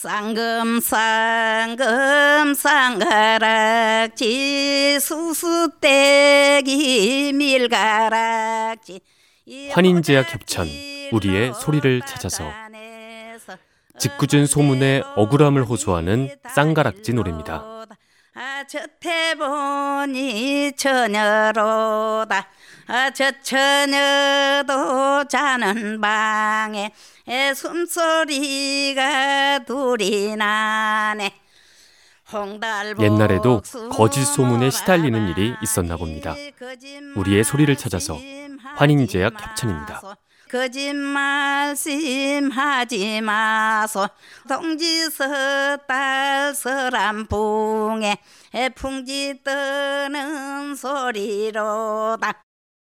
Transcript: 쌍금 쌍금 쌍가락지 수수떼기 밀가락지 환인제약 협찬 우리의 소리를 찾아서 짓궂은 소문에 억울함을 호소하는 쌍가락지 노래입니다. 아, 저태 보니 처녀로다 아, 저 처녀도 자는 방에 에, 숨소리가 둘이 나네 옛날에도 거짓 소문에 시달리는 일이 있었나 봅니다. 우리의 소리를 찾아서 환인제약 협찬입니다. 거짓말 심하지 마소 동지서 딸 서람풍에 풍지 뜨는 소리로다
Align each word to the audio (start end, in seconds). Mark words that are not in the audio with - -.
쌍금 0.00 0.78
쌍금 0.78 2.54
쌍가락지 2.54 4.20
수수떼기 5.00 6.12
밀가락지 7.34 9.00
환인제약 9.72 10.32
협찬 10.32 10.68
우리의 11.10 11.52
소리를 11.52 12.00
찾아서 12.02 12.48
짓궂은 13.98 14.46
소문에 14.46 15.02
억울함을 15.16 15.64
호소하는 15.64 16.30
쌍가락지 16.54 17.14
노래입니다. 17.14 17.77
아, 18.68 18.70
저태 18.70 19.34
보니 19.34 20.72
처녀로다 20.76 22.46
아, 22.86 23.10
저 23.14 23.30
처녀도 23.40 25.24
자는 25.26 25.98
방에 25.98 26.92
에, 27.26 27.54
숨소리가 27.54 29.00
둘이 29.60 30.36
나네 30.36 31.32
옛날에도 33.00 33.62
거짓 33.90 34.26
소문에 34.26 34.68
시달리는 34.68 35.28
일이 35.28 35.54
있었나 35.62 35.96
봅니다. 35.96 36.34
우리의 37.16 37.44
소리를 37.44 37.74
찾아서 37.74 38.18
환인제약 38.76 39.32
협찬입니다. 39.40 40.02
거짓말 40.50 41.76
심하지 41.76 43.20
마소 43.20 44.08
동지서 44.48 45.76
딸 45.86 46.37
서람풍에 46.58 48.16
풍지 48.74 49.40
뜨는 49.44 50.74
소리로다 50.74 52.47